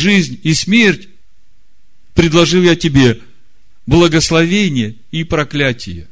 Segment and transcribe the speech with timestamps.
[0.00, 1.08] жизнь и смерть,
[2.14, 3.20] предложил я тебе
[3.86, 6.08] благословение и проклятие.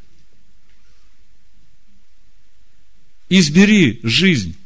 [3.28, 4.56] Избери жизнь,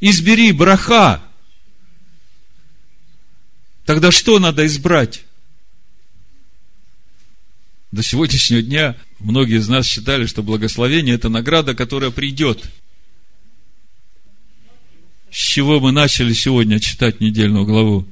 [0.00, 1.22] избери браха.
[3.84, 5.24] Тогда что надо избрать?
[7.90, 12.64] До сегодняшнего дня многие из нас считали, что благословение– это награда, которая придет.
[15.30, 18.06] С чего мы начали сегодня читать недельную главу?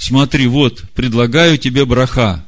[0.00, 2.42] Смотри, вот, предлагаю тебе браха.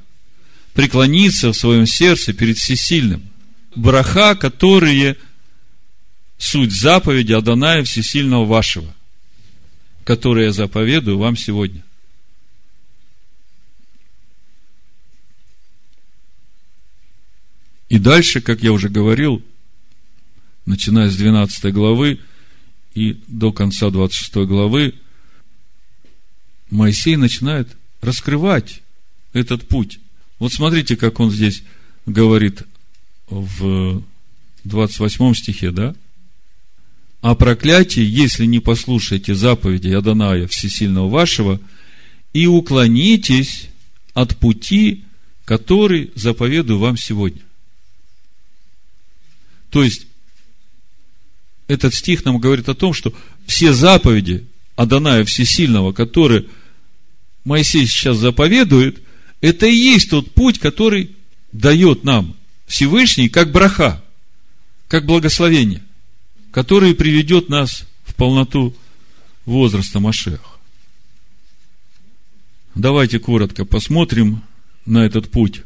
[0.72, 3.28] Преклониться в своем сердце перед всесильным.
[3.76, 5.18] Браха, которые
[6.38, 8.90] суть заповеди Адоная Всесильного вашего,
[10.02, 11.84] которые я заповедую вам сегодня.
[17.90, 19.44] И дальше, как я уже говорил,
[20.64, 22.18] начиная с 12 главы
[22.94, 24.94] и до конца 26 главы,
[26.72, 27.68] Моисей начинает
[28.00, 28.80] раскрывать
[29.34, 30.00] этот путь.
[30.38, 31.62] Вот смотрите, как он здесь
[32.06, 32.62] говорит
[33.28, 34.02] в
[34.64, 35.94] 28 стихе, да?
[37.20, 41.60] О проклятии, если не послушаете заповеди Аданая Всесильного вашего,
[42.32, 43.68] и уклонитесь
[44.14, 45.04] от пути,
[45.44, 47.42] который заповедую вам сегодня.
[49.70, 50.06] То есть,
[51.68, 53.14] этот стих нам говорит о том, что
[53.46, 56.46] все заповеди Аданая Всесильного, которые
[57.44, 59.02] Моисей сейчас заповедует,
[59.40, 61.16] это и есть тот путь, который
[61.52, 64.02] дает нам Всевышний как браха,
[64.88, 65.82] как благословение,
[66.50, 68.74] который приведет нас в полноту
[69.44, 70.58] возраста Машех.
[72.74, 74.42] Давайте коротко посмотрим
[74.86, 75.62] на этот путь,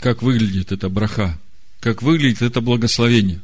[0.00, 1.38] как выглядит эта браха
[1.80, 3.40] как выглядит это благословение.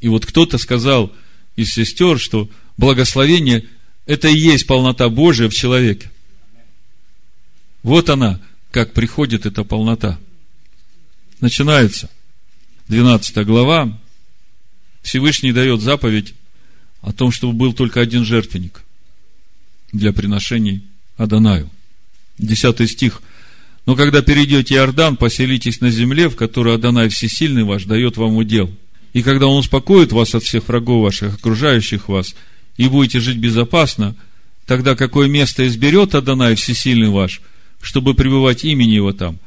[0.00, 1.12] И вот кто-то сказал
[1.56, 3.66] из сестер, что благословение–
[4.08, 6.10] это и есть полнота Божия в человеке.
[7.84, 8.40] Вот она,
[8.72, 10.18] как приходит эта полнота.
[11.40, 12.10] Начинается
[12.88, 13.96] 12 глава.
[15.02, 16.34] Всевышний дает заповедь
[17.02, 18.82] о том, чтобы был только один жертвенник
[19.92, 20.82] для приношений
[21.16, 21.70] Адонаю.
[22.38, 23.22] Десятый стих–
[23.88, 28.70] но когда перейдете Иордан, поселитесь на земле, в которой Адонай Всесильный ваш дает вам удел.
[29.14, 32.34] И когда Он успокоит вас от всех врагов ваших, окружающих вас,
[32.78, 34.16] и будете жить безопасно,
[34.64, 37.42] тогда какое место изберет Адонай Всесильный ваш,
[37.82, 39.38] чтобы пребывать имени Его там,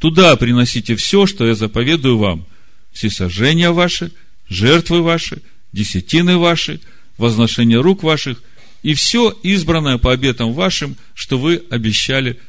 [0.00, 2.46] туда приносите все, что я заповедую вам,
[2.92, 4.10] всесожжения ваши,
[4.48, 6.80] жертвы ваши, десятины ваши,
[7.18, 8.42] возношение рук ваших,
[8.82, 12.40] и все избранное по обетам вашим, что вы обещали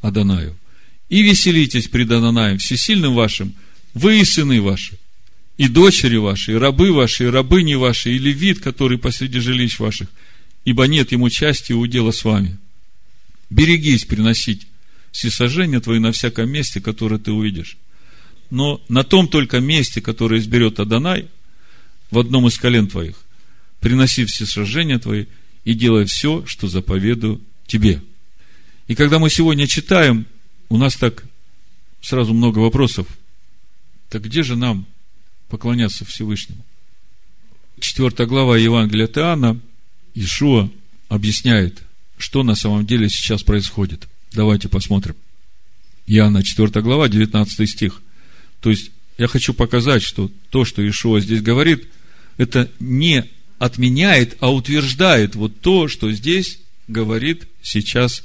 [0.00, 0.56] Адонаю.
[1.08, 3.54] И веселитесь пред Ананаем всесильным вашим,
[3.94, 4.98] вы и сыны ваши,
[5.56, 10.08] и дочери ваши, и рабы ваши, и рабыни ваши, и левит, который посреди жилищ ваших,
[10.64, 12.58] ибо нет ему части и удела с вами.
[13.48, 14.66] Берегись приносить
[15.12, 17.78] всесожжения твои на всяком месте, которое ты увидишь.
[18.50, 21.28] Но на том только месте, которое изберет Адонай,
[22.10, 23.16] в одном из колен твоих,
[23.80, 25.26] приноси всесожжения твои
[25.64, 28.02] и делай все, что заповедую тебе.
[28.86, 30.26] И когда мы сегодня читаем
[30.68, 31.24] у нас так
[32.00, 33.06] сразу много вопросов.
[34.08, 34.86] Так где же нам
[35.48, 36.64] поклоняться Всевышнему?
[37.78, 39.60] Четвертая глава Евангелия от Иоанна,
[40.14, 40.70] Ишуа
[41.08, 41.82] объясняет,
[42.16, 44.08] что на самом деле сейчас происходит.
[44.32, 45.14] Давайте посмотрим.
[46.06, 48.00] Иоанна, 4 глава, 19 стих.
[48.60, 51.88] То есть, я хочу показать, что то, что Ишуа здесь говорит,
[52.36, 53.24] это не
[53.58, 58.22] отменяет, а утверждает вот то, что здесь говорит сейчас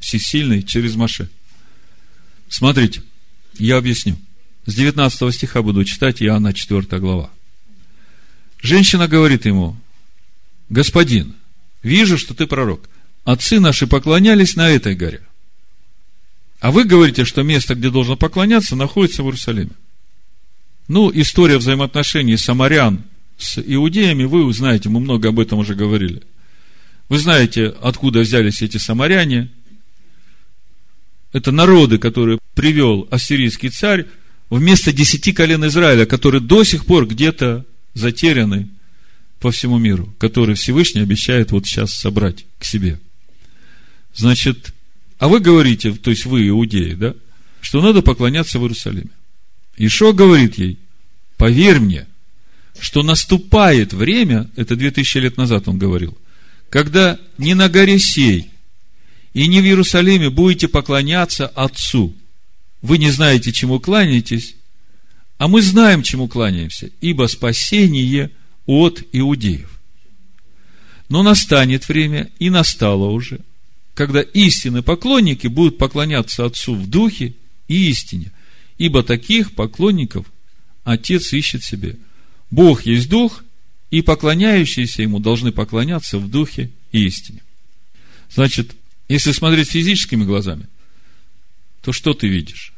[0.00, 1.28] Всесильный через Маше.
[2.48, 3.02] Смотрите,
[3.58, 4.16] я объясню.
[4.64, 7.30] С 19 стиха буду читать Иоанна 4 глава.
[8.60, 9.76] Женщина говорит ему,
[10.68, 11.34] господин,
[11.82, 12.88] вижу, что ты пророк.
[13.24, 15.22] Отцы наши поклонялись на этой горе.
[16.60, 19.72] А вы говорите, что место, где должен поклоняться, находится в Иерусалиме.
[20.86, 23.02] Ну, история взаимоотношений самарян
[23.38, 26.22] с иудеями, вы узнаете, мы много об этом уже говорили.
[27.08, 29.50] Вы знаете, откуда взялись эти самаряне–
[31.32, 34.06] это народы, которые привел ассирийский царь
[34.58, 37.64] вместо десяти колен Израиля, которые до сих пор где-то
[37.94, 38.68] затеряны
[39.40, 43.00] по всему миру, которые Всевышний обещает вот сейчас собрать к себе.
[44.14, 44.74] Значит,
[45.18, 47.14] а вы говорите, то есть вы, иудеи, да,
[47.62, 49.08] что надо поклоняться в Иерусалиме.
[49.78, 50.78] Ишо говорит ей,
[51.38, 52.06] поверь мне,
[52.78, 56.18] что наступает время, это две тысячи лет назад он говорил,
[56.68, 58.50] когда не на горе сей,
[59.32, 62.14] и не в Иерусалиме будете поклоняться Отцу.
[62.82, 64.56] Вы не знаете, чему кланяетесь,
[65.38, 68.30] а мы знаем, чему кланяемся, ибо спасение
[68.66, 69.70] от иудеев.
[71.08, 73.40] Но настанет время, и настало уже,
[73.94, 77.34] когда истинные поклонники будут поклоняться Отцу в духе
[77.68, 78.32] и истине,
[78.78, 80.26] ибо таких поклонников
[80.84, 81.96] Отец ищет себе.
[82.50, 83.44] Бог есть Дух,
[83.90, 87.42] и поклоняющиеся Ему должны поклоняться в духе и истине.
[88.30, 88.74] Значит,
[89.08, 90.66] если смотреть физическими глазами,
[91.82, 92.71] то что ты видишь?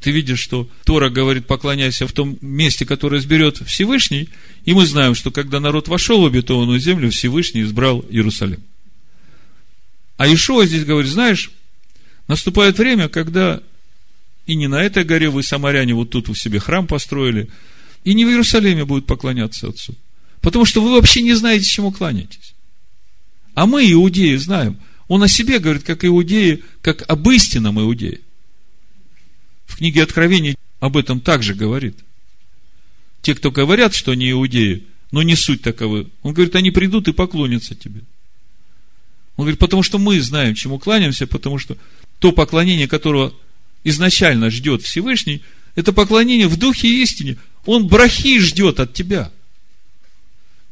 [0.00, 4.28] Ты видишь, что Тора говорит, поклоняйся в том месте, которое изберет Всевышний,
[4.64, 8.62] и мы знаем, что когда народ вошел в обетованную землю, Всевышний избрал Иерусалим.
[10.16, 11.50] А Ишуа здесь говорит, знаешь,
[12.28, 13.60] наступает время, когда
[14.46, 17.48] и не на этой горе вы, самаряне, вот тут у себе храм построили,
[18.04, 19.94] и не в Иерусалиме будут поклоняться Отцу.
[20.40, 22.54] Потому что вы вообще не знаете, чему кланяетесь.
[23.54, 24.78] А мы, иудеи, знаем.
[25.08, 28.20] Он о себе говорит, как иудеи, как об истинном иудее.
[29.68, 31.96] В книге Откровений об этом также говорит.
[33.22, 36.08] Те, кто говорят, что они иудеи, но не суть таковы.
[36.22, 38.00] Он говорит, они придут и поклонятся тебе.
[39.36, 41.76] Он говорит, потому что мы знаем, чему кланяемся, потому что
[42.18, 43.32] то поклонение, которого
[43.84, 45.42] изначально ждет Всевышний,
[45.76, 47.36] это поклонение в духе и истине.
[47.64, 49.30] Он брахи ждет от тебя.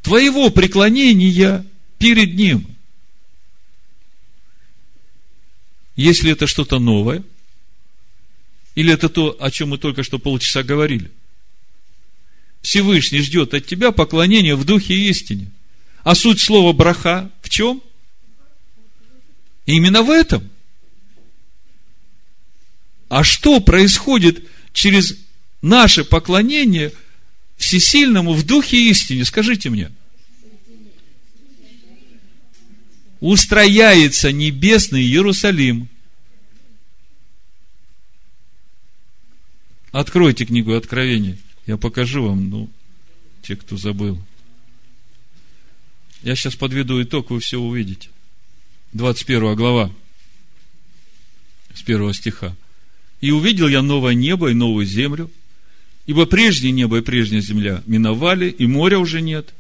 [0.03, 1.65] Твоего преклонения
[1.99, 2.67] перед Ним.
[5.97, 7.23] Если это что-то новое–
[8.77, 11.11] или это то, о чем мы только что полчаса говорили?
[12.61, 15.51] Всевышний ждет от тебя поклонения в духе и истине.
[16.05, 17.83] А суть слова браха в чем?
[19.65, 20.49] Именно в этом.
[23.09, 25.17] А что происходит через
[25.63, 26.93] наше поклонение
[27.57, 29.25] всесильному в духе и истине?
[29.25, 29.91] Скажите мне.
[33.21, 35.89] Устрояется небесный Иерусалим–
[39.93, 41.37] Откройте книгу Откровений.
[41.67, 42.71] Я покажу вам, ну,
[43.43, 44.21] те, кто забыл.
[46.23, 48.09] Я сейчас подведу итог, вы все увидите.
[48.93, 49.93] 21 глава,
[51.75, 52.57] с первого стиха.
[53.21, 55.31] «И увидел я новое небо и новую землю,
[56.07, 59.55] ибо прежнее небо и прежняя земля миновали, и моря уже нет.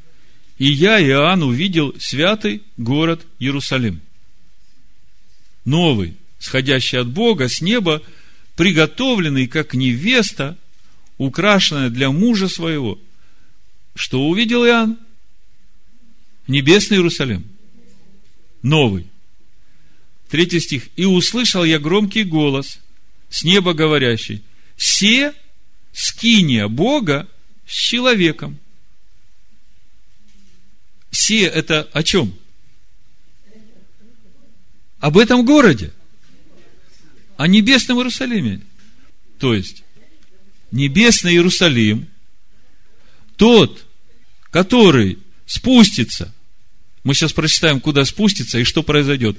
[0.58, 4.00] И я, Иоанн, увидел святый город Иерусалим,
[5.64, 8.02] новый, сходящий от Бога с неба,
[8.56, 10.58] приготовленный как невеста,
[11.19, 12.99] украшенная для мужа своего.
[13.94, 14.99] Что увидел Иоанн?
[16.49, 17.44] Небесный Иерусалим.
[18.62, 19.06] Новый.
[20.29, 20.88] Третий стих.
[20.97, 22.81] «И услышал я громкий голос
[23.29, 24.43] с неба говорящий,
[24.76, 25.32] все
[25.93, 27.29] скиния Бога
[27.67, 28.58] с человеком».
[31.17, 32.35] Все это о чем?
[35.00, 35.93] Об этом городе
[37.37, 38.62] о небесном Иерусалиме.
[39.38, 39.83] То есть,
[40.71, 42.06] небесный Иерусалим,
[43.37, 43.87] тот,
[44.50, 46.35] который спустится,
[47.05, 49.37] мы сейчас прочитаем, куда спустится и что произойдет.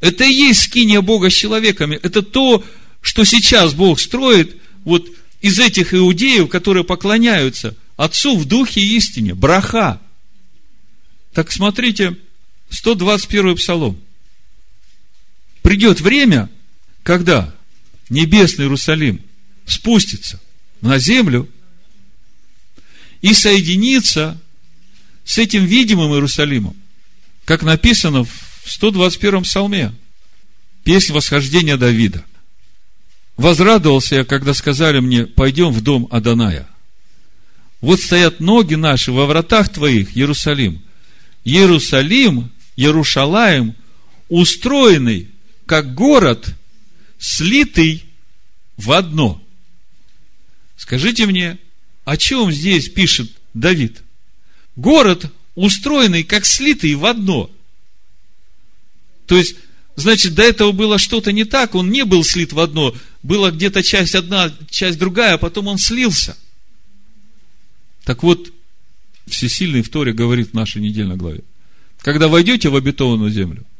[0.00, 1.98] Это и есть скиния Бога с человеками.
[2.02, 2.64] Это то,
[3.00, 5.08] что сейчас Бог строит вот
[5.40, 9.34] из этих иудеев, которые поклоняются Отцу в духе и истине.
[9.34, 10.00] Браха.
[11.32, 12.16] Так смотрите,
[12.70, 13.98] 121 псалом.
[15.62, 16.48] Придет время,
[17.08, 17.50] когда
[18.10, 19.22] небесный Иерусалим
[19.64, 20.38] спустится
[20.82, 21.48] на землю
[23.22, 24.38] и соединится
[25.24, 26.76] с этим видимым Иерусалимом,
[27.46, 28.30] как написано в
[28.66, 29.94] 121 псалме,
[30.84, 32.26] песнь восхождения Давида.
[33.38, 36.68] Возрадовался я, когда сказали мне, пойдем в дом Аданая.
[37.80, 40.82] Вот стоят ноги наши во вратах твоих, Иерусалим.
[41.46, 43.74] Иерусалим, Ярушалаем,
[44.28, 45.30] устроенный
[45.64, 46.54] как город–
[47.18, 48.04] слитый
[48.76, 49.42] в одно.
[50.76, 51.58] Скажите мне,
[52.04, 54.02] о чем здесь пишет Давид?
[54.76, 57.50] Город, устроенный как слитый в одно.
[59.26, 59.56] То есть,
[59.96, 63.82] значит, до этого было что-то не так, он не был слит в одно, была где-то
[63.82, 66.36] часть одна, часть другая, а потом он слился.
[68.04, 68.52] Так вот,
[69.26, 71.42] Всесильный в Торе говорит в нашей недельной главе.
[71.98, 73.66] Когда войдете в обетованную землю–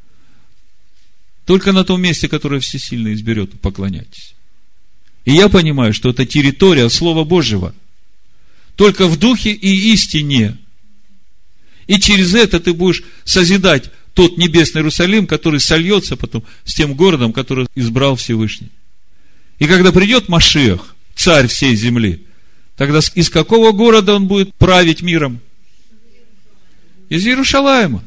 [1.49, 4.35] только на том месте, которое всесильно изберет, поклоняйтесь.
[5.25, 7.75] И я понимаю, что это территория Слова Божьего.
[8.76, 10.59] Только в духе и истине.
[11.87, 17.33] И через это ты будешь созидать тот небесный Иерусалим, который сольется потом с тем городом,
[17.33, 18.69] который избрал Всевышний.
[19.59, 22.26] И когда придет Машиах, царь всей земли,
[22.76, 25.40] тогда из какого города он будет править миром?
[27.09, 28.05] Из Иерушалаема.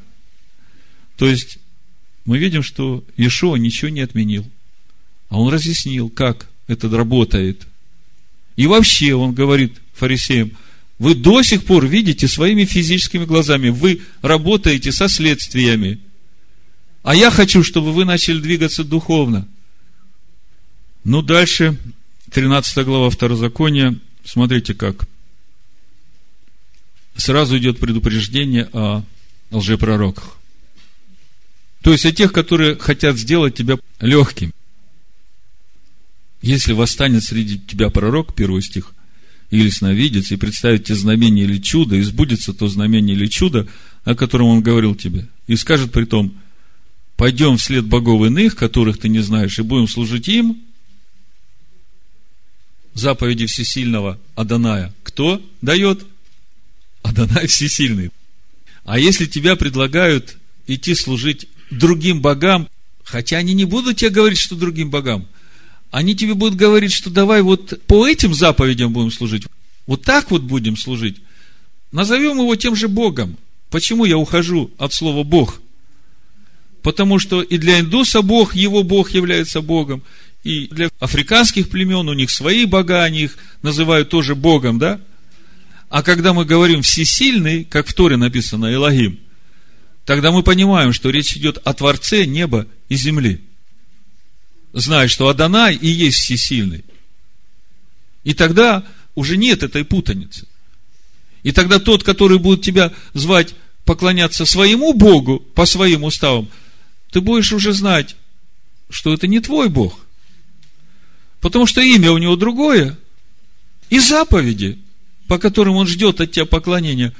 [1.17, 1.57] То есть,
[2.25, 4.49] мы видим, что Иешуа ничего не отменил.
[5.29, 7.67] А он разъяснил, как это работает.
[8.55, 10.51] И вообще он говорит фарисеям,
[10.99, 13.69] Вы до сих пор видите своими физическими глазами.
[13.69, 15.99] Вы работаете со следствиями.
[17.01, 19.47] А я хочу, чтобы вы начали двигаться духовно.
[21.03, 21.77] Ну, дальше,
[22.29, 25.07] 13 глава Второзакония, смотрите как.
[27.15, 29.03] Сразу идет предупреждение о
[29.49, 30.37] лжепророках.
[31.81, 34.51] То есть о тех, которые хотят сделать тебя легким.
[36.41, 38.93] Если восстанет среди тебя пророк, первый стих,
[39.49, 43.67] или сновидец, и представит тебе знамение или чудо, и сбудется то знамение или чудо,
[44.03, 46.33] о котором он говорил тебе, и скажет при том,
[47.17, 50.61] пойдем вслед богов иных, которых ты не знаешь, и будем служить им,
[52.93, 56.05] заповеди всесильного Аданая, кто дает?
[57.03, 58.11] Адонай всесильный.
[58.83, 62.67] А если тебя предлагают идти служить другим богам,
[63.03, 65.27] хотя они не будут тебе говорить, что другим богам,
[65.89, 69.45] они тебе будут говорить, что давай вот по этим заповедям будем служить,
[69.87, 71.17] вот так вот будем служить.
[71.91, 73.37] Назовем его тем же Богом.
[73.69, 75.61] Почему я ухожу от слова Бог?
[76.81, 80.03] Потому что и для индуса Бог, его Бог является Богом,
[80.43, 84.99] и для африканских племен у них свои бога, они их называют тоже Богом, да?
[85.89, 89.19] А когда мы говорим всесильный, как в Торе написано Элогим,
[90.05, 93.41] тогда мы понимаем, что речь идет о Творце неба и земли.
[94.73, 96.85] Зная, что Адонай и есть всесильный.
[98.23, 100.47] И тогда уже нет этой путаницы.
[101.43, 106.49] И тогда тот, который будет тебя звать поклоняться своему Богу по своим уставам,
[107.11, 108.15] ты будешь уже знать,
[108.89, 109.99] что это не твой Бог.
[111.41, 112.97] Потому что имя у него другое.
[113.89, 114.79] И заповеди
[115.31, 117.13] по которым он ждет от тебя поклонения,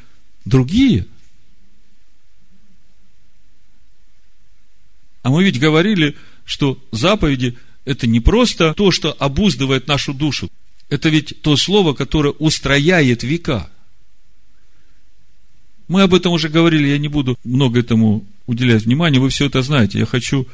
[0.43, 1.07] другие.
[5.23, 10.49] А мы ведь говорили, что заповеди– это не просто то, что обуздывает нашу душу.
[10.89, 13.69] Это ведь то слово, которое устрояет века.
[15.87, 19.61] Мы об этом уже говорили, я не буду много этому уделять внимания, вы все это
[19.61, 19.99] знаете.
[19.99, 20.47] Я хочу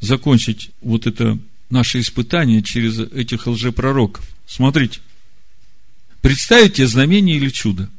[0.00, 1.38] закончить вот это
[1.70, 4.24] наше испытание через этих лжепророков.
[4.46, 5.00] Смотрите–
[6.24, 7.90] представить тебе знамение или чудо.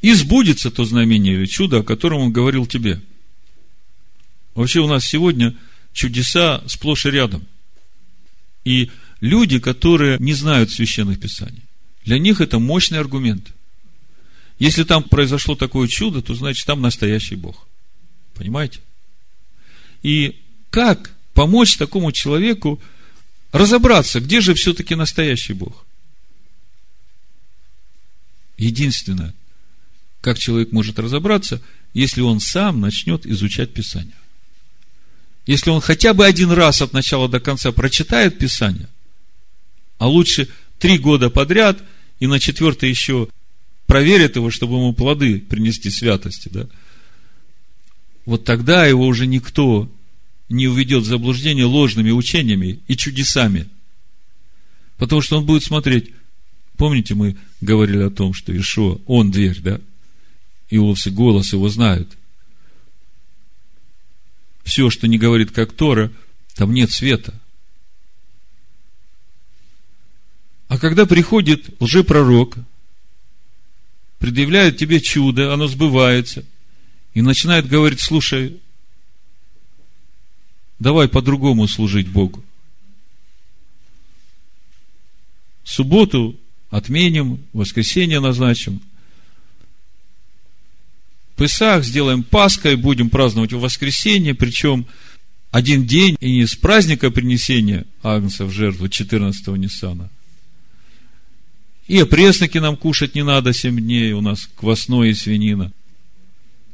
[0.00, 3.02] И сбудется то знамение или чудо, о котором он говорил тебе.
[4.54, 5.56] Вообще у нас сегодня
[5.92, 7.46] чудеса сплошь и рядом.
[8.64, 8.90] И
[9.20, 11.62] люди, которые не знают священных писаний,
[12.04, 13.52] для них это мощный аргумент.
[14.58, 17.66] Если там произошло такое чудо, то значит там настоящий Бог.
[18.34, 18.80] Понимаете?
[20.02, 20.40] И
[20.70, 22.80] как помочь такому человеку
[23.52, 25.84] разобраться, где же все-таки настоящий Бог?
[28.56, 29.34] Единственное,
[30.20, 31.60] как человек может разобраться,
[31.94, 34.14] если он сам начнет изучать Писание.
[35.46, 38.88] Если он хотя бы один раз от начала до конца прочитает Писание,
[39.98, 41.82] а лучше три года подряд,
[42.20, 43.28] и на четвертый еще
[43.86, 46.68] проверит его, чтобы ему плоды принести святости, да,
[48.24, 49.90] вот тогда его уже никто
[50.48, 53.68] не уведет в заблуждение ложными учениями и чудесами.
[54.96, 56.10] Потому что он будет смотреть,
[56.76, 59.80] Помните, мы говорили о том, что Ишуа, он дверь, да?
[60.68, 62.16] И овцы голос его знают.
[64.64, 66.10] Все, что не говорит как Тора,
[66.54, 67.34] там нет света.
[70.68, 72.56] А когда приходит лжепророк,
[74.18, 76.44] предъявляет тебе чудо, оно сбывается,
[77.12, 78.58] и начинает говорить, слушай,
[80.78, 82.42] давай по-другому служить Богу.
[85.64, 86.38] Субботу
[86.70, 88.80] отменим, воскресенье назначим.
[91.42, 94.86] Песах сделаем Паской, будем праздновать в воскресенье, причем
[95.50, 100.08] один день и не с праздника принесения Агнца в жертву 14-го Ниссана.
[101.88, 105.72] И опресноки нам кушать не надо 7 дней, у нас квасное и свинина.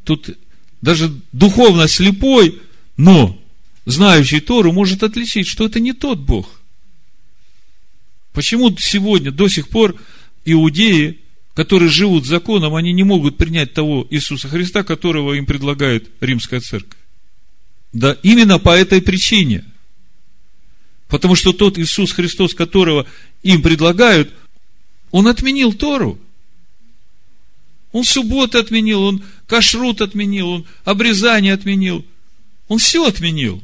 [0.05, 0.37] Тут
[0.83, 2.61] даже духовно слепой,
[2.99, 3.41] но
[3.87, 6.61] знающий Тору может отличить, что это не тот Бог.
[8.35, 9.99] Почему сегодня до сих пор
[10.45, 11.21] иудеи,
[11.59, 16.97] которые живут законом, они не могут принять того Иисуса Христа, которого им предлагает Римская Церковь?
[17.93, 19.65] Да именно по этой причине.
[21.09, 23.07] Потому что тот Иисус Христос, которого
[23.43, 24.33] им предлагают,
[25.11, 26.21] он отменил Тору.
[27.91, 32.07] Он субботу отменил, он кашрут отменил, он обрезание отменил.
[32.69, 33.61] Он все отменил.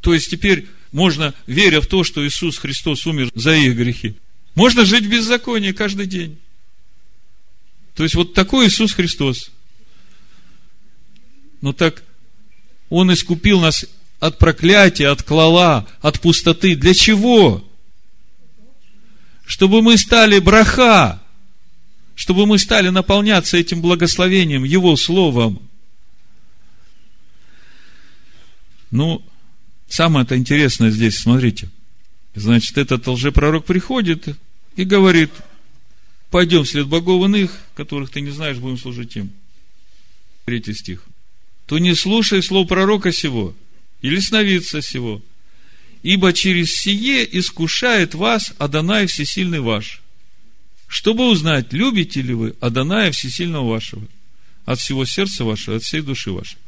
[0.00, 4.16] То есть теперь можно, веря в то, что Иисус Христос умер за их грехи,
[4.56, 6.38] можно жить в беззаконии каждый день.
[7.94, 9.52] То есть, вот такой Иисус Христос.
[11.60, 12.02] Но так
[12.90, 13.86] Он искупил нас
[14.18, 16.74] от проклятия, от клала, от пустоты.
[16.74, 17.66] Для чего?
[19.46, 21.22] чтобы мы стали браха,
[22.14, 25.62] чтобы мы стали наполняться этим благословением, Его Словом.
[28.90, 29.24] Ну,
[29.88, 31.70] самое-то интересное здесь, смотрите.
[32.34, 34.36] Значит, этот лжепророк приходит
[34.76, 35.30] и говорит,
[36.30, 39.32] пойдем вслед богов иных, которых ты не знаешь, будем служить им.
[40.44, 41.02] Третий стих.
[41.66, 43.54] То не слушай слов пророка сего,
[44.02, 45.22] или сновидца сего,
[46.02, 50.02] ибо через сие искушает вас Адонай Всесильный ваш,
[50.86, 54.06] чтобы узнать, любите ли вы Адоная Всесильного вашего,
[54.64, 56.58] от всего сердца вашего, от всей души вашей.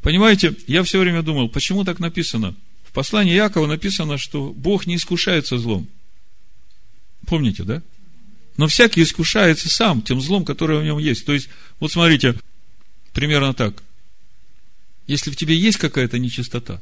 [0.00, 2.54] Понимаете, я все время думал, почему так написано?
[2.84, 5.86] В послании Якова написано, что Бог не искушается злом.
[7.28, 7.82] Помните, да?
[8.56, 11.24] Но всякий искушается сам тем злом, которое в нем есть.
[11.24, 12.34] То есть, вот смотрите,
[13.12, 13.82] примерно так.
[15.06, 16.80] Если в тебе есть какая-то нечистота,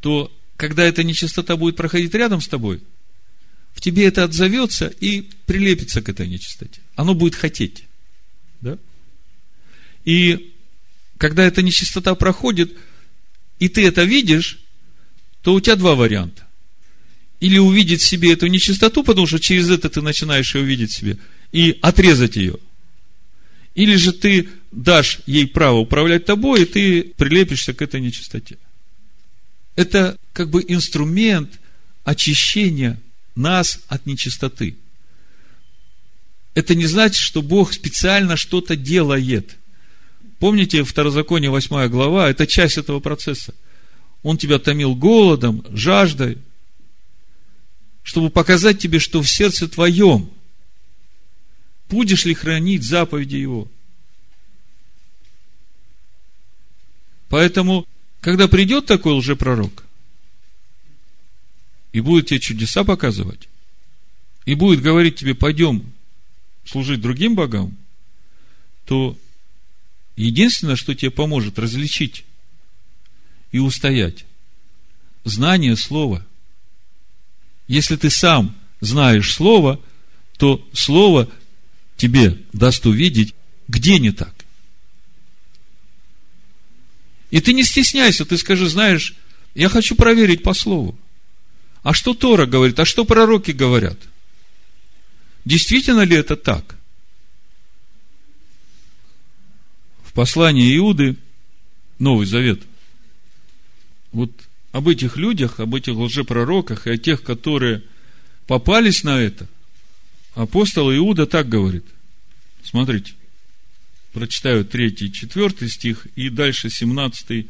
[0.00, 2.82] то когда эта нечистота будет проходить рядом с тобой,
[3.72, 6.80] в тебе это отзовется и прилепится к этой нечистоте.
[6.94, 7.84] Оно будет хотеть.
[8.60, 8.78] Да?
[10.04, 10.54] И
[11.16, 12.76] когда эта нечистота проходит,
[13.58, 14.60] и ты это видишь,
[15.42, 16.46] то у тебя два варианта.
[17.42, 21.18] Или увидеть себе эту нечистоту, потому что через это ты начинаешь ее видеть себе,
[21.50, 22.54] и отрезать ее.
[23.74, 28.58] Или же ты дашь ей право управлять тобой, и ты прилепишься к этой нечистоте.
[29.74, 31.58] Это как бы инструмент
[32.04, 33.00] очищения
[33.34, 34.76] нас от нечистоты.
[36.54, 39.56] Это не значит, что Бог специально что-то делает.
[40.38, 43.52] Помните, Второзаконие 8 глава, это часть этого процесса.
[44.22, 46.38] Он тебя томил голодом, жаждой,
[48.02, 50.30] чтобы показать тебе, что в сердце твоем
[51.88, 53.68] будешь ли хранить заповеди Его.
[57.28, 57.86] Поэтому,
[58.20, 59.84] когда придет такой лжепророк,
[61.92, 63.48] и будет тебе чудеса показывать,
[64.44, 65.92] и будет говорить тебе, пойдем
[66.64, 67.76] служить другим богам,
[68.86, 69.18] то
[70.16, 72.24] единственное, что тебе поможет различить
[73.50, 74.24] и устоять,
[75.24, 76.24] знание слова.
[77.72, 79.80] Если ты сам знаешь слово,
[80.36, 81.26] то слово
[81.96, 83.34] тебе даст увидеть,
[83.66, 84.34] где не так.
[87.30, 89.14] И ты не стесняйся, ты скажи, знаешь,
[89.54, 90.98] я хочу проверить по слову.
[91.82, 92.78] А что Тора говорит?
[92.78, 93.98] А что пророки говорят?
[95.46, 96.76] Действительно ли это так?
[100.04, 101.16] В послании Иуды,
[101.98, 102.60] Новый Завет,
[104.12, 104.30] вот
[104.72, 107.82] об этих людях, об этих лжепророках и о тех, которые
[108.46, 109.46] попались на это,
[110.34, 111.84] апостол Иуда так говорит.
[112.64, 113.12] Смотрите,
[114.12, 117.46] прочитаю 3 и 4 стих, и дальше 17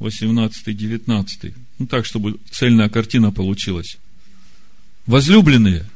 [0.00, 1.52] 18, 19.
[1.78, 3.98] Ну, так, чтобы цельная картина получилась.
[5.06, 5.88] Возлюбленные,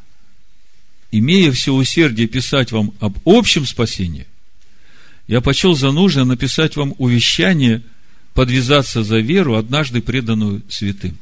[1.11, 4.27] имея все усердие писать вам об общем спасении,
[5.27, 7.83] я почел за нужное написать вам увещание
[8.35, 11.17] подвязаться за веру, однажды преданную святым.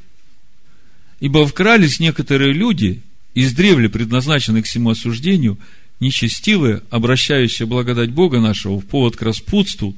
[1.21, 3.03] Ибо вкрались некоторые люди,
[3.35, 5.59] издревле предназначенные к всему осуждению,
[6.01, 9.95] нечестивые, обращающие благодать Бога нашего в повод к распутству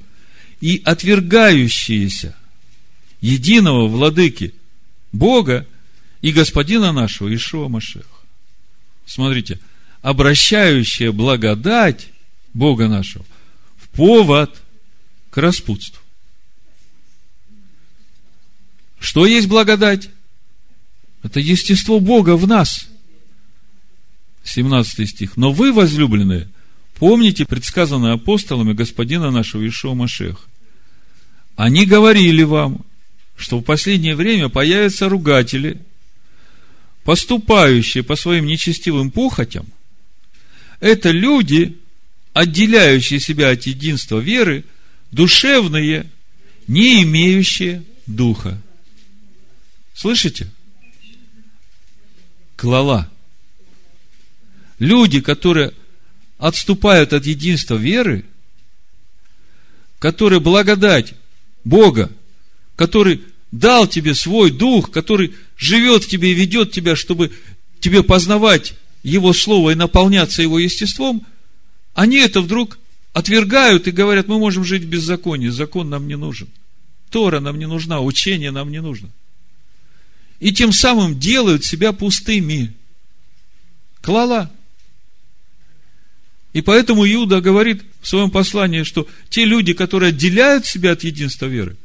[0.61, 2.37] и отвергающиеся–
[3.25, 4.53] единого владыки,
[5.11, 5.67] Бога
[6.21, 8.05] и Господина нашего Ишуа Машеха.
[9.07, 9.59] Смотрите,
[10.03, 12.09] обращающая благодать
[12.53, 13.25] Бога нашего
[13.79, 14.61] в повод
[15.31, 16.04] к распутству.
[19.05, 20.09] Что есть благодать?
[21.23, 22.89] Это естество Бога в нас.
[24.45, 25.37] 17 стих.
[25.37, 26.49] Но вы, возлюбленные,
[26.99, 30.41] помните предсказанное апостолами Господина нашего Ишуа Машеха.
[31.55, 32.83] Они говорили вам,
[33.37, 35.83] что в последнее время появятся ругатели,
[37.05, 39.67] поступающие по своим нечестивым похотям.
[40.81, 41.77] Это люди,
[42.33, 44.65] отделяющие себя от единства веры,
[45.11, 46.07] душевные,
[46.67, 48.59] не имеющие духа.
[49.95, 50.49] Слышите?
[52.57, 53.11] Клала.
[54.79, 55.73] Люди, которые
[56.39, 58.25] отступают от единства веры,
[59.99, 61.15] которые благодать
[61.65, 62.11] Бога
[62.77, 67.33] который дал тебе свой дух, который живет в тебе и ведет тебя, чтобы
[67.81, 71.25] тебе познавать Его Слово и наполняться Его естеством,
[71.95, 72.79] они это вдруг
[73.13, 76.49] отвергают и говорят, мы можем жить в беззаконии, закон нам не нужен.
[77.11, 79.11] Тора нам не нужна, учение нам не нужно.
[80.45, 82.75] И тем самым делают себя пустыми.
[84.03, 84.53] Клала.
[86.53, 91.47] И поэтому Иуда говорит в своем послании, что те люди, которые отделяют себя от единства
[91.47, 91.79] веры,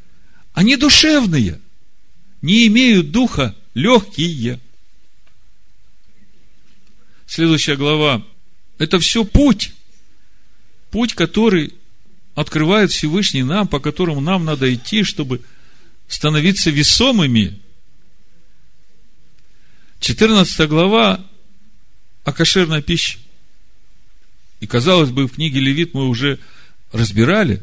[0.52, 1.62] они душевные,
[2.42, 4.60] не имеют духа, легкие.
[7.28, 8.26] следующая глава,
[8.78, 9.72] это все путь.
[10.92, 11.76] Путь, который
[12.36, 15.44] открывает Всевышний нам, по которому нам надо идти, чтобы
[16.10, 17.62] становиться весомыми.
[20.00, 21.26] 14 глава
[22.24, 23.20] о кошерной пище.
[24.60, 26.40] И, казалось бы, в книге Левит мы уже
[26.92, 27.62] разбирали,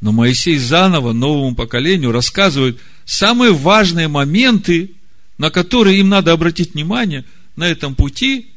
[0.00, 4.92] но Моисей заново новому поколению рассказывает самые важные моменты,
[5.38, 7.24] на которые им надо обратить внимание
[7.56, 8.52] на этом пути,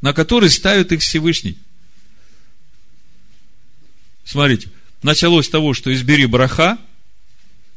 [0.00, 1.58] на который ставит их Всевышний.
[4.24, 4.68] Смотрите,
[5.02, 6.78] началось с того, что избери браха,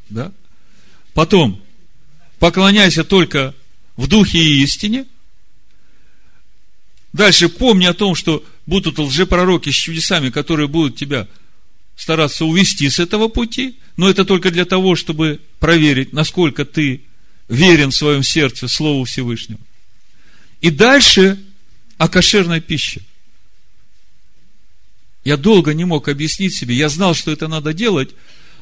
[0.10, 0.32] да?
[1.14, 1.62] Потом,
[2.40, 3.56] поклоняйся только
[3.98, 5.06] в духе и истине.
[7.12, 11.28] Дальше помни о том, что будут лжепророки с чудесами, которые будут тебя
[11.96, 17.02] стараться увести с этого пути, но это только для того, чтобы проверить, насколько ты
[17.50, 19.60] верен в своем сердце Слову Всевышнего.
[20.62, 21.40] И дальше
[21.98, 23.02] о кошерной пище.
[25.24, 28.12] Я долго не мог объяснить себе, я знал, что это надо делать,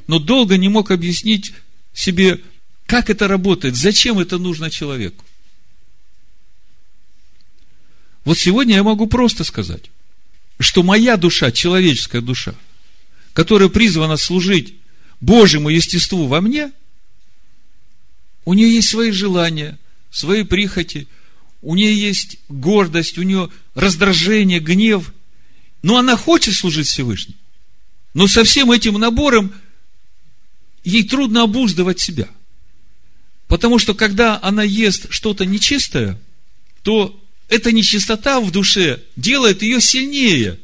[0.07, 1.53] но долго не мог объяснить
[1.93, 2.41] себе,
[2.85, 5.23] как это работает, зачем это нужно человеку.
[8.23, 9.91] Вот сегодня я могу просто сказать,
[10.59, 12.55] что моя душа, человеческая душа,
[13.33, 14.75] которая призвана служить
[15.21, 16.71] Божьему естеству во мне,
[18.45, 19.77] у нее есть свои желания,
[20.11, 21.07] свои прихоти,
[21.61, 25.13] у нее есть гордость, у нее раздражение, гнев–
[25.85, 27.37] но она хочет служить Всевышнему.
[28.15, 29.53] Но со всем этим набором
[30.83, 32.27] ей трудно обуздывать себя.
[33.47, 36.19] Потому что когда она ест что-то нечистое,
[36.83, 40.59] то эта нечистота в душе делает ее сильнее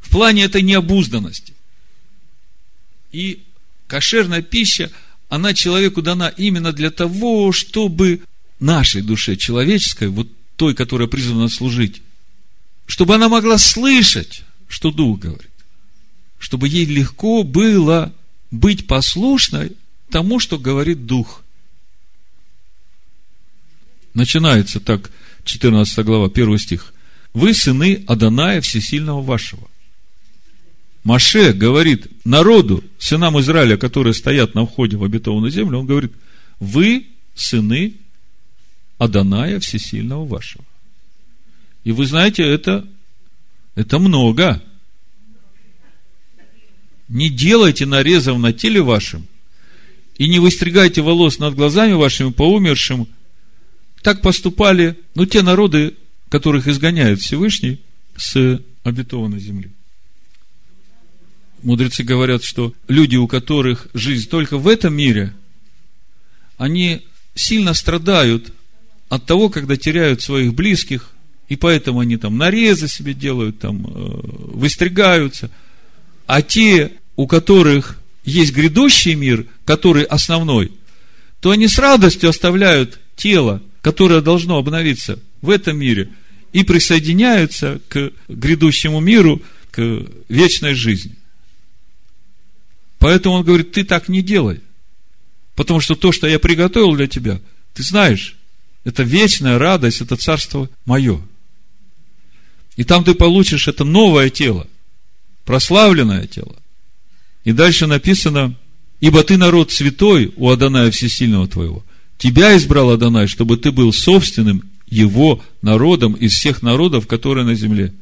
[0.00, 1.54] в плане этой необузданности.
[3.12, 3.42] И
[3.86, 4.90] кошерная пища,
[5.28, 8.22] она человеку дана именно для того, чтобы
[8.58, 12.02] нашей душе человеческой, вот той, которая призвана служить,
[12.86, 14.42] чтобы она могла слышать
[14.74, 15.50] что Дух говорит.
[16.40, 18.12] Чтобы ей легко было
[18.50, 19.72] быть послушной
[20.10, 21.43] тому, что говорит Дух.
[24.14, 25.10] Начинается так,
[25.44, 26.94] 14 глава, 1 стих.
[27.32, 29.68] Вы сыны Аданая Всесильного вашего.
[31.02, 36.12] Маше говорит народу, сынам Израиля, которые стоят на входе в обетованную землю, он говорит,
[36.60, 37.94] вы сыны
[38.98, 40.64] Аданая Всесильного вашего.
[41.82, 42.86] И вы знаете, это
[43.74, 44.62] это много.
[47.08, 49.26] Не делайте нарезов на теле вашем
[50.16, 53.08] и не выстригайте волос над глазами вашими по умершим.
[54.04, 55.94] Так поступали, ну, те народы,
[56.28, 57.80] которых изгоняет Всевышний
[58.14, 59.70] с обетованной земли.
[61.62, 65.32] Мудрецы говорят, что люди, у которых жизнь только в этом мире,
[66.58, 68.52] они сильно страдают
[69.08, 71.10] от того, когда теряют своих близких,
[71.48, 73.90] и поэтому они там нарезы себе делают, там э,
[74.52, 75.50] выстригаются.
[76.26, 80.72] А те, у которых есть грядущий мир, который основной,
[81.40, 86.08] то они с радостью оставляют тело, которое должно обновиться в этом мире,
[86.54, 91.14] и присоединяются к грядущему миру, к вечной жизни.
[92.98, 94.62] Поэтому он говорит, ты так не делай.
[95.54, 97.42] Потому что то, что я приготовил для тебя,
[97.74, 98.36] ты знаешь,
[98.84, 101.20] это вечная радость, это царство мое.
[102.76, 104.66] И там ты получишь это новое тело,
[105.44, 106.56] прославленное тело.
[107.44, 108.54] И дальше написано,
[109.00, 111.84] ибо ты народ святой у Адоная Всесильного твоего.
[112.24, 117.92] Тебя избрал Адонай, чтобы ты был собственным его народом из всех народов, которые на земле.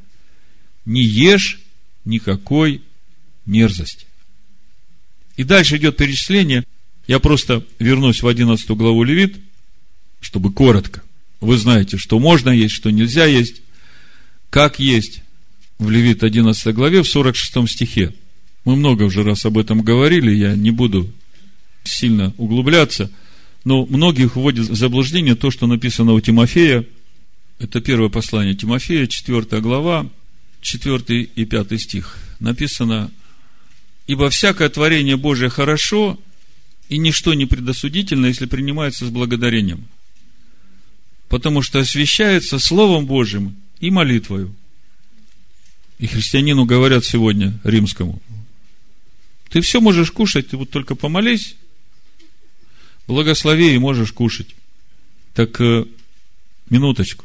[0.85, 1.61] Не ешь
[2.05, 2.83] никакой
[3.47, 4.07] мерзости.
[5.37, 6.63] И дальше идет перечисление.
[7.09, 9.39] Я просто вернусь в 11 главу Левит,
[10.21, 11.03] чтобы коротко.
[11.41, 13.61] Вы знаете, что можно есть, что нельзя есть
[14.51, 15.25] как есть
[15.81, 18.15] в Левит 11 главе, в 46 стихе.
[18.65, 21.13] Мы много уже раз об этом говорили, я не буду
[21.83, 23.11] сильно углубляться,
[23.65, 26.85] но многих вводит в заблуждение то, что написано у Тимофея.
[27.59, 30.09] Это первое послание Тимофея, 4 глава,
[30.61, 32.19] 4 и 5 стих.
[32.41, 33.11] Написано,
[34.07, 36.19] «Ибо всякое творение Божие хорошо,
[36.89, 39.87] и ничто не предосудительно, если принимается с благодарением,
[41.29, 44.55] потому что освящается Словом Божьим и молитвою.
[45.99, 48.21] И христианину говорят сегодня, римскому,
[49.49, 51.57] ты все можешь кушать, ты вот только помолись,
[53.07, 54.55] благослови и можешь кушать.
[55.35, 55.85] Так, э,
[56.71, 57.25] минуточку.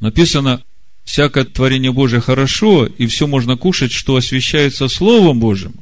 [0.00, 0.62] Написано,
[1.04, 5.74] всякое творение Божие хорошо, и все можно кушать, что освящается Словом Божьим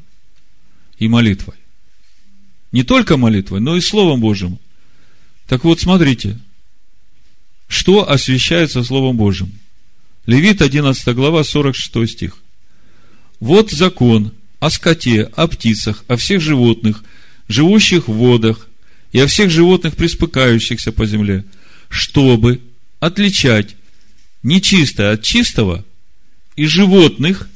[0.99, 1.57] и молитвой.
[2.73, 4.59] Не только молитвой, но и Словом Божьим.
[5.47, 6.39] Так вот, смотрите,
[7.67, 9.53] что освящается Словом Божьим.
[10.27, 12.39] Левит 11 глава, 46 стих.
[13.41, 17.03] Вот закон о скоте, о птицах, о всех животных,
[17.53, 18.69] живущих в водах,
[19.13, 21.45] и о всех животных, приспыкающихся по земле,
[21.89, 22.61] чтобы
[23.01, 23.77] отличать
[24.43, 25.85] нечистое от чистого
[26.57, 27.49] и животных,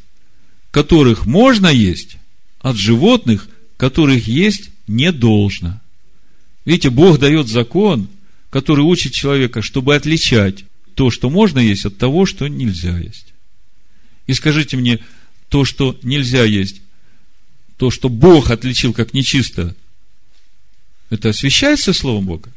[0.70, 2.16] которых можно есть,
[2.60, 5.80] от животных, которых есть не должно.
[6.64, 8.08] Видите, Бог дает закон,
[8.50, 13.26] который учит человека, чтобы отличать то, что можно есть, от того, что нельзя есть.
[14.26, 15.00] И скажите мне,
[15.48, 16.80] то, что нельзя есть,
[17.76, 19.74] то, что Бог отличил как нечисто,
[21.14, 22.52] это освящается Словом Бога?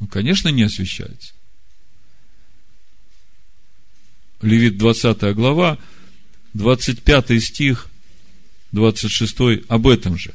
[0.00, 1.34] Ну, конечно, не освящается.
[4.40, 5.78] Левит 20 глава,
[6.54, 7.88] 25 стих,
[8.72, 10.32] 26 об этом же.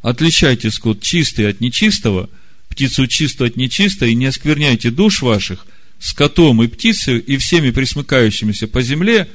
[0.00, 2.30] Отличайте скот чистый от нечистого,
[2.70, 5.66] птицу чистую от нечистой, и не оскверняйте душ ваших
[5.98, 9.28] скотом и птицей и всеми присмыкающимися по земле,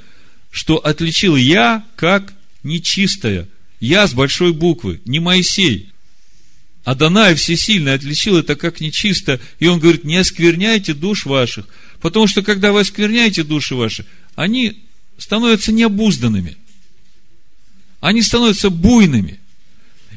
[0.50, 3.48] что отличил я как нечистая.
[3.80, 5.91] Я с большой буквы, не Моисей.
[6.86, 11.65] Адонай Всесильный отличил это как нечисто, и он говорит, не оскверняйте душ ваших,
[12.00, 14.84] потому что когда вы оскверняете души ваши, они
[15.17, 16.58] становятся необузданными,
[18.02, 19.39] они становятся буйными,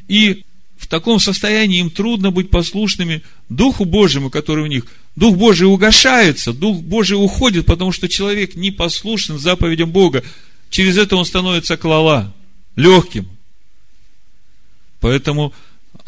[0.08, 0.44] и
[0.76, 4.84] в таком состоянии им трудно быть послушными Духу Божьему, который у них.
[5.16, 10.22] Дух Божий угошается, Дух Божий уходит, потому что человек не послушен заповедям Бога.
[10.68, 12.34] Через это он становится клала,
[12.76, 13.26] легким.
[15.00, 15.54] Поэтому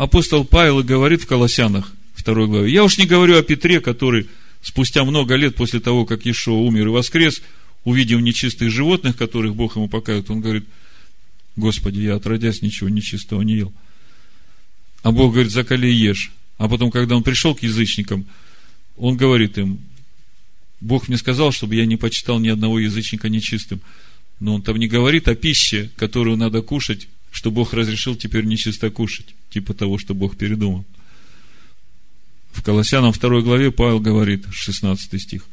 [0.00, 4.28] апостол Павел говорит в Колоссянах, второй главе, я уж не говорю о Петре, который
[4.62, 7.42] спустя много лет после того, как Ишуа умер и воскрес,
[7.84, 10.64] увидев нечистых животных, которых Бог ему показывает, он говорит,
[11.56, 13.72] Господи, я отродясь ничего нечистого не ел.
[15.02, 16.32] А Бог говорит, закали и ешь.
[16.56, 18.24] А потом, когда он пришел к язычникам,
[18.96, 19.80] он говорит им,
[20.80, 23.82] Бог мне сказал, чтобы я не почитал ни одного язычника нечистым.
[24.38, 28.90] Но он там не говорит о пище, которую надо кушать, что Бог разрешил теперь нечисто
[28.90, 30.84] кушать, типа того, что Бог передумал.
[32.52, 35.46] В Колоссянам 2 главе Павел говорит, 16 стих,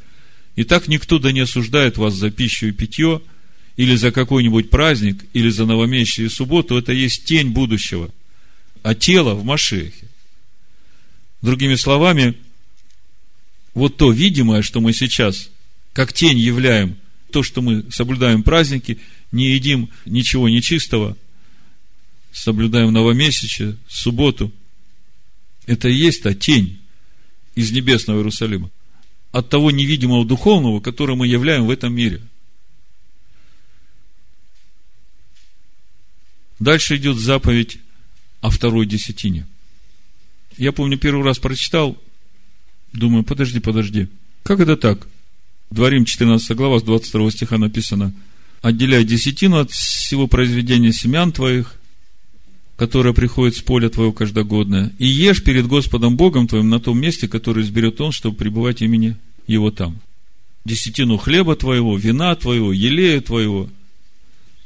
[0.56, 3.22] «Итак, никто да не осуждает вас за пищу и питье,
[3.76, 8.10] или за какой-нибудь праздник, или за новомесячие субботу, это есть тень будущего,
[8.82, 10.08] а тело в Машехе».
[11.42, 12.34] Другими словами,
[13.74, 15.50] вот то видимое, что мы сейчас,
[15.92, 16.96] как тень являем,
[17.30, 18.98] то, что мы соблюдаем праздники,
[19.30, 21.16] не едим ничего нечистого–
[22.32, 24.52] соблюдаем новомесячие, субботу,
[25.66, 26.80] это и есть та тень
[27.54, 28.70] из небесного Иерусалима,
[29.32, 32.22] от того невидимого духовного, которое мы являем в этом мире.
[36.58, 37.78] Дальше идет заповедь
[38.40, 39.46] о второй десятине.
[40.56, 41.96] Я помню, первый раз прочитал,
[42.92, 44.08] думаю, подожди, подожди.
[44.42, 45.06] Как это так?
[45.70, 48.14] Дворим 14 глава, с 22 стиха написано,
[48.62, 51.77] отделяй десятину от всего произведения семян твоих,
[52.78, 57.26] которая приходит с поля твоего каждогодное, и ешь перед Господом Богом твоим на том месте,
[57.26, 59.16] которое изберет Он, чтобы пребывать имени
[59.48, 59.98] Его там.
[60.64, 63.68] Десятину хлеба твоего, вина твоего, елея твоего,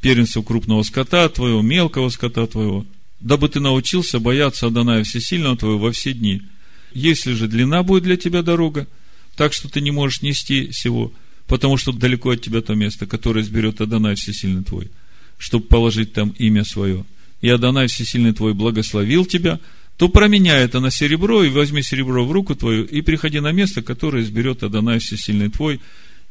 [0.03, 2.85] первенцев крупного скота твоего, мелкого скота твоего,
[3.21, 6.43] дабы ты научился бояться Адоная Всесильного твоего во все дни.
[6.93, 8.87] Если же длина будет для тебя дорога,
[9.37, 11.15] так что ты не можешь нести всего,
[11.47, 14.91] потому что далеко от тебя то место, которое изберет Адонай Всесильный твой,
[15.39, 17.07] чтобы положить там имя свое–
[17.43, 19.61] и Адонай Всесильный твой благословил тебя,
[19.99, 23.83] то променяй это на серебро, и возьми серебро в руку твою, и приходи на место,
[23.83, 25.81] которое изберет Адонай Всесильный твой,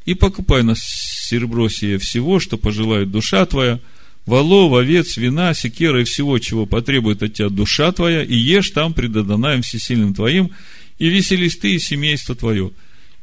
[0.06, 3.80] и покупай на серебро сие всего, что пожелает душа твоя,
[4.26, 8.94] волов, овец, вина, секера и всего, чего потребует от тебя душа твоя, и ешь там
[8.94, 10.52] пред Адонаем Всесильным твоим,
[10.98, 12.72] и веселись ты и семейство твое.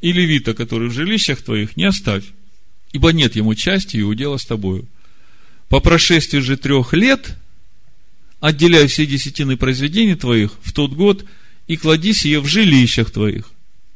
[0.03, 2.25] И левита, который в жилищах твоих, не оставь,
[2.93, 4.87] ибо нет ему части и удела с тобою.
[5.69, 7.35] По прошествии же трех лет–
[8.41, 11.25] отделяй все десятины произведений твоих в тот год
[11.67, 13.51] и клади сие в жилищах твоих.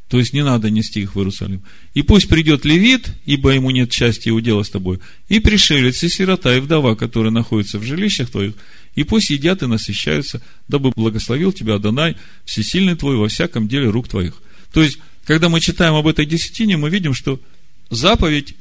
[0.09, 1.63] То есть не надо нести их в Иерусалим.
[1.95, 5.01] И пусть придет левит, ибо ему нет части и удела с тобой,
[5.31, 8.53] и пришелец, и сирота, и вдова, которые находятся в жилищах твоих,
[8.95, 14.07] и пусть едят и насыщаются, дабы благословил тебя Адонай, всесильный твой во всяком деле рук
[14.07, 14.35] твоих.
[14.71, 17.41] То есть, когда мы читаем об этой десятине, мы видим, что
[17.89, 18.55] заповедь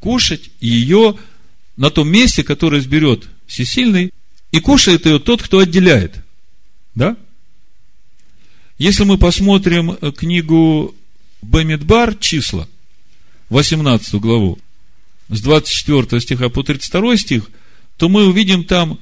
[0.00, 1.16] кушать ее
[1.78, 4.12] на том месте, которое изберет всесильный,
[4.52, 6.16] и кушает ее тот, кто отделяет.
[6.94, 7.16] Да?
[8.78, 10.94] Если мы посмотрим э, книгу
[11.42, 12.68] Бамидбар, числа,
[13.50, 14.58] 18 главу,
[15.28, 17.50] с 24 стиха по 32 стих,
[17.96, 18.98] то мы увидим там,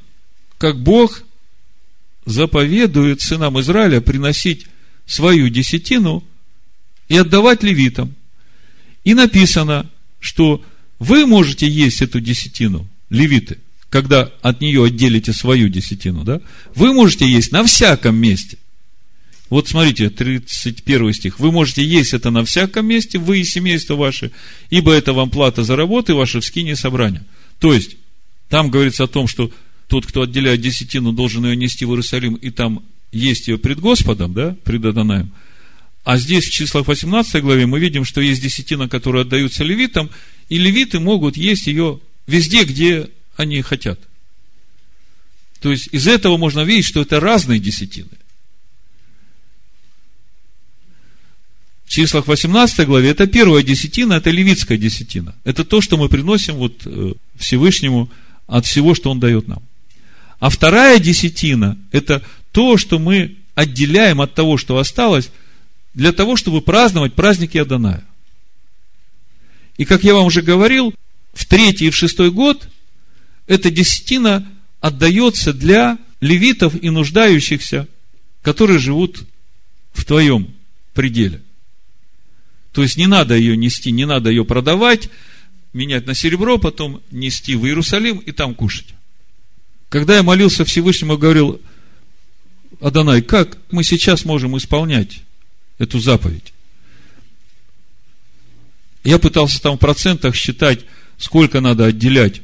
[0.59, 1.23] как Бог
[2.27, 4.67] заповедует сынам Израиля приносить
[5.07, 6.23] свою десятину
[7.09, 8.15] и отдавать левитам.
[9.05, 9.89] И написано,
[10.21, 10.63] что
[10.99, 13.59] вы можете есть эту десятину, левиты,
[13.91, 16.41] когда от нее отделите свою десятину, да?
[16.75, 18.59] Вы можете есть на всяком месте.
[19.51, 21.39] Вот смотрите, 31 стих.
[21.39, 24.31] Вы можете есть это на всяком месте, вы и семейство ваше,
[24.69, 27.25] ибо это вам плата за работу и ваше вскине собрания.
[27.59, 27.97] То есть,
[28.51, 29.51] там говорится о том, что
[29.89, 34.35] тот, кто отделяет десятину, должен ее нести в Иерусалим, и там есть ее пред Господом,
[34.35, 35.33] да, пред Адонаем.
[36.05, 40.11] А здесь, в числах 18 главе, мы видим, что есть десятина, которая отдаются левитам,
[40.51, 44.01] и левиты могут есть ее везде, где они хотят.
[45.61, 48.11] То есть, из этого можно видеть, что это разные десятины.
[51.85, 55.35] В числах 18 главе это первая десятина, это левитская десятина.
[55.45, 58.11] Это то, что мы приносим вот э, Всевышнему
[58.47, 59.63] от всего, что Он дает нам.
[60.41, 62.23] А вторая десятина– это
[62.53, 65.31] то, что мы отделяем от того, что осталось,
[65.95, 68.05] для того, чтобы праздновать праздники Адоная.
[69.77, 70.93] И как я вам уже говорил,
[71.33, 72.69] в третий и в шестой год
[73.49, 74.47] эта десятина
[74.81, 77.89] отдается для левитов и нуждающихся,
[78.43, 79.25] которые живут
[79.93, 80.55] в твоем
[80.95, 81.43] пределе.
[82.73, 85.09] То есть не надо ее нести, не надо ее продавать,
[85.73, 88.95] менять на серебро, потом нести в Иерусалим и там кушать.
[89.89, 91.61] Когда я молился Всевышнему, говорил,
[92.81, 95.23] Адонай, как мы сейчас можем исполнять
[95.79, 96.53] эту заповедь?
[99.05, 100.85] Я пытался там в процентах считать,
[101.17, 102.43] сколько надо отделять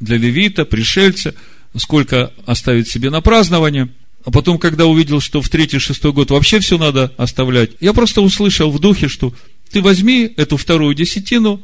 [0.00, 1.34] для левита, пришельца,
[1.76, 3.88] сколько оставить себе на празднование–
[4.28, 8.20] а потом, когда увидел, что в третий, шестой год вообще все надо оставлять, я просто
[8.20, 9.32] услышал в духе, что
[9.70, 11.62] ты возьми эту вторую десятину,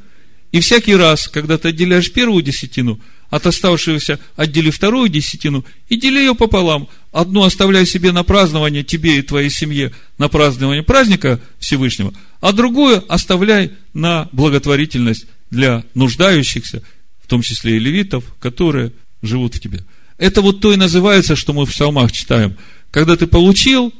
[0.50, 6.20] и всякий раз, когда ты отделяешь первую десятину, от оставшегося отдели вторую десятину и дели
[6.20, 6.88] ее пополам.
[7.12, 13.04] Одну оставляй себе на празднование, тебе и твоей семье, на празднование праздника Всевышнего, а другую
[13.12, 16.82] оставляй на благотворительность для нуждающихся,
[17.24, 19.80] в том числе и левитов, которые живут в тебе.
[20.18, 22.56] Это вот то и называется, что мы в псалмах читаем.
[22.90, 23.92] Когда ты получил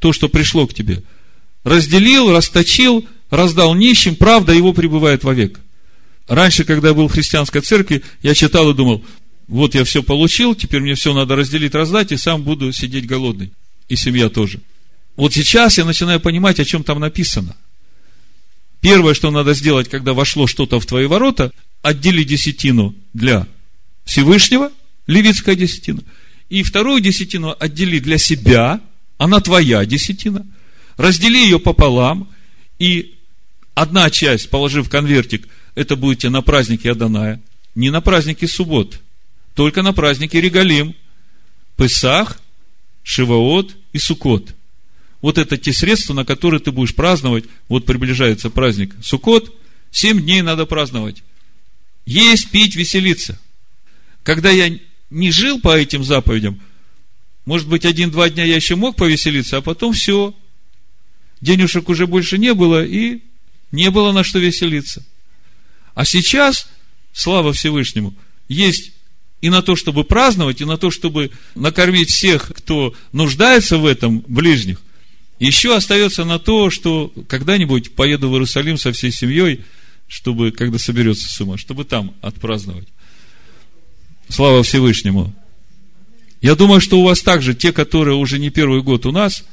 [0.00, 1.02] то, что пришло к тебе,
[1.64, 5.60] разделил, расточил, раздал нищим, правда его пребывает вовек.
[6.26, 9.04] Раньше, когда я был в христианской церкви, я читал и думал,
[9.46, 13.52] вот я все получил, теперь мне все надо разделить, раздать, и сам буду сидеть голодный.
[13.88, 14.60] И семья тоже.
[15.16, 17.56] Вот сейчас я начинаю понимать, о чем там написано.
[18.80, 23.46] Первое, что надо сделать, когда вошло что-то в твои ворота, отдели десятину для
[24.04, 24.70] Всевышнего–
[25.08, 26.02] левитская десятина.
[26.48, 28.80] И вторую десятину отдели для себя,
[29.16, 30.46] она твоя десятина.
[30.96, 32.28] Раздели ее пополам,
[32.78, 33.16] и
[33.74, 37.40] одна часть, положив конвертик, это будете на празднике Аданая,
[37.74, 39.00] не на празднике суббот,
[39.54, 40.94] только на празднике Регалим,
[41.76, 42.40] Песах,
[43.02, 44.54] Шиваот и Сукот.
[45.20, 47.44] Вот это те средства, на которые ты будешь праздновать.
[47.68, 49.54] Вот приближается праздник Сукот,
[49.90, 51.22] семь дней надо праздновать.
[52.08, 53.38] Есть, пить, веселиться.
[54.22, 54.74] Когда я
[55.10, 56.58] не жил по этим заповедям,
[57.44, 60.34] может быть, один-два дня я еще мог повеселиться, а потом все.
[61.42, 63.20] Денежек уже больше не было, и
[63.72, 65.04] не было на что веселиться.
[65.94, 66.70] А сейчас,
[67.12, 68.14] слава Всевышнему,
[68.48, 68.92] есть
[69.42, 74.24] и на то, чтобы праздновать, и на то, чтобы накормить всех, кто нуждается в этом,
[74.26, 74.80] ближних.
[75.40, 79.62] Еще остается на то, что когда-нибудь поеду в Иерусалим со всей семьей,
[80.08, 82.88] чтобы, когда соберется сумма, чтобы там отпраздновать.
[84.28, 85.34] Слава Всевышнему.
[86.40, 89.44] Я думаю, что у вас также, те, которые уже не первый год у нас,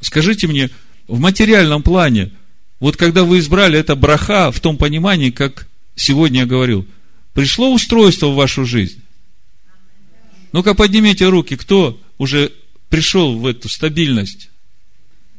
[0.00, 0.70] скажите мне,
[1.06, 2.32] в материальном плане,
[2.78, 6.86] вот когда вы избрали это браха в том понимании, как сегодня я говорил,
[7.34, 9.02] пришло устройство в вашу жизнь?
[10.52, 12.52] Ну-ка поднимите руки, кто уже
[12.88, 14.50] пришел в эту стабильность?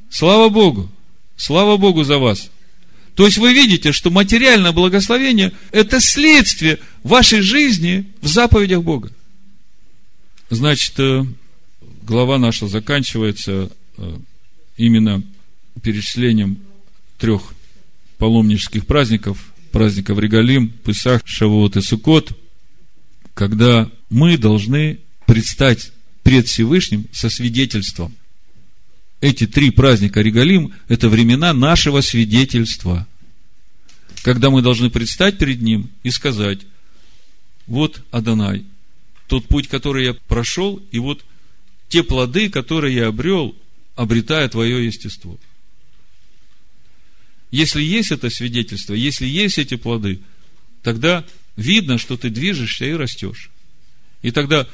[0.10, 0.92] Слава Богу!
[1.36, 2.52] Слава Богу за вас!
[3.16, 9.12] То есть вы видите, что материальное благословение– это следствие вашей жизни в заповедях Бога.
[10.50, 11.26] Значит, э,
[12.04, 14.18] глава наша заканчивается э,
[14.78, 15.24] именно
[15.82, 16.60] перечислением
[17.18, 17.54] трех
[18.18, 22.38] паломнических праздников, праздников Регалим, Пысах, Шавуот и Сукот,
[23.34, 25.92] когда мы должны предстать
[26.24, 28.16] пред Всевышним со свидетельством
[29.22, 33.08] эти три праздника Регалим– это времена нашего свидетельства.
[34.24, 36.60] Когда мы должны предстать перед Ним и сказать,
[37.68, 38.66] вот Адонай,
[39.28, 41.24] тот путь, который я прошел, и вот
[41.88, 43.56] те плоды, которые я обрел,
[43.96, 45.40] обретая твое естество.
[47.52, 50.20] Если есть это свидетельство, если есть эти плоды,
[50.82, 53.52] тогда видно, что ты движешься и растешь.
[54.22, 54.68] И тогда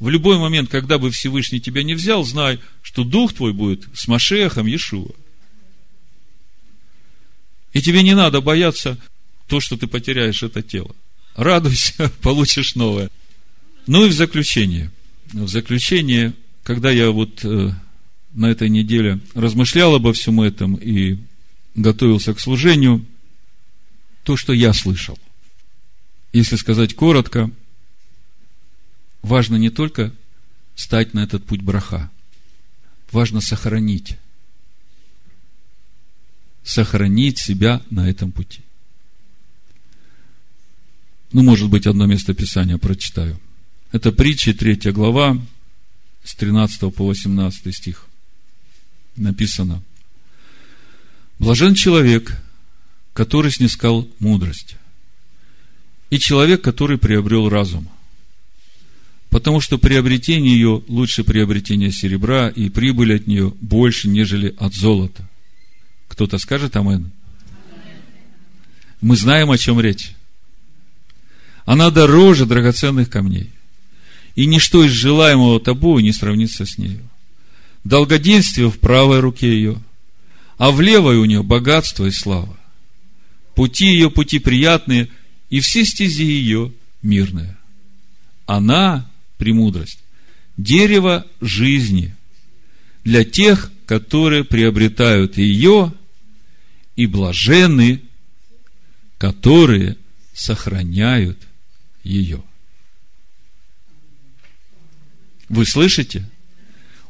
[0.00, 4.08] в любой момент, когда бы Всевышний тебя не взял, знай, что дух твой будет с
[4.08, 5.12] Машехом Иешуа.
[7.72, 8.98] И тебе не надо бояться
[9.46, 10.94] то, что ты потеряешь это тело.
[11.36, 13.10] Радуйся, получишь новое.
[13.86, 14.90] Ну и в заключение.
[15.32, 17.70] В заключение, когда я вот э,
[18.32, 21.18] на этой неделе размышлял обо всем этом и
[21.74, 23.04] готовился к служению,
[24.22, 25.18] то, что я слышал.
[26.32, 27.50] Если сказать коротко,
[29.24, 30.12] важно не только
[30.76, 32.10] стать на этот путь браха,
[33.10, 34.16] важно сохранить.
[36.62, 38.60] Сохранить себя на этом пути.
[41.32, 43.40] Ну, может быть, одно место Писания прочитаю.
[43.92, 45.38] Это притчи, третья глава,
[46.22, 48.06] с 13 по 18 стих.
[49.16, 49.82] Написано.
[51.38, 52.40] Блажен человек,
[53.12, 54.76] который снискал мудрость,
[56.10, 57.88] и человек, который приобрел разум.
[59.34, 65.28] Потому что приобретение ее лучше приобретения серебра, и прибыль от нее больше, нежели от золота.
[66.06, 67.10] Кто-то скажет Амен?
[69.00, 70.12] Мы знаем, о чем речь.
[71.64, 73.50] Она дороже драгоценных камней.
[74.36, 77.02] И ничто из желаемого тобою не сравнится с нею.
[77.82, 79.82] Долгоденствие в правой руке ее,
[80.58, 82.56] а в левой у нее богатство и слава.
[83.56, 85.08] Пути ее пути приятные,
[85.50, 86.72] и все стези ее
[87.02, 87.56] мирные.
[88.46, 89.10] Она,
[89.44, 89.98] премудрость,
[90.56, 92.16] дерево жизни
[93.04, 95.92] для тех, которые приобретают ее,
[96.96, 98.00] и блаженны,
[99.18, 99.98] которые
[100.32, 101.38] сохраняют
[102.04, 102.42] ее.
[105.50, 106.26] Вы слышите?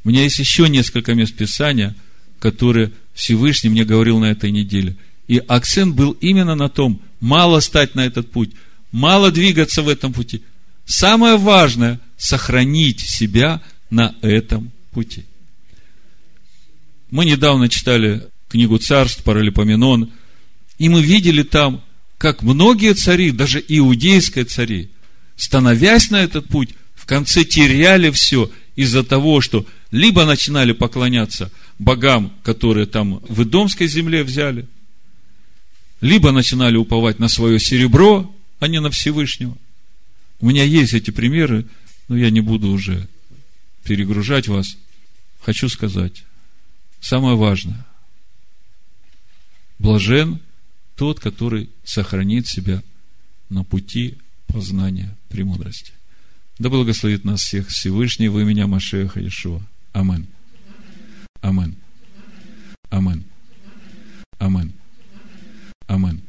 [0.02, 1.94] У меня есть еще несколько мест Писания,
[2.40, 4.96] которые Всевышний мне говорил на этой неделе.
[5.28, 8.50] И акцент был именно на том, мало стать на этот путь,
[8.90, 10.42] мало двигаться в этом пути.
[10.84, 13.60] Самое важное– сохранить себя
[13.90, 15.24] на этом пути.
[17.10, 20.12] Мы недавно читали книгу царств, Паралипоменон,
[20.78, 21.82] и мы видели там
[22.18, 24.90] как многие цари, даже иудейские цари,
[25.36, 32.32] становясь на этот путь, в конце теряли все из-за того, что либо начинали поклоняться богам,
[32.42, 34.66] которые там в Идомской земле взяли,
[36.00, 39.56] либо начинали уповать на свое серебро, а не на Всевышнего.
[40.40, 41.66] У меня есть эти примеры,
[42.08, 43.08] но я не буду уже
[43.84, 44.76] перегружать вас.
[45.40, 46.24] Хочу сказать,
[47.00, 47.84] самое важное,
[49.78, 50.40] блажен
[50.96, 52.82] тот, который сохранит себя
[53.50, 55.92] на пути познания премудрости.
[56.58, 59.60] Да благословит нас всех Всевышний во имя Машеха Иешуа.
[59.92, 60.26] Амин.
[61.40, 61.76] Амин.
[62.90, 63.24] Амин.
[64.38, 66.22] Амин.